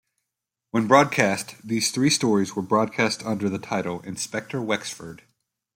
[0.71, 5.21] When broadcast, these three stories were broadcast under the title "Inspector Wexford".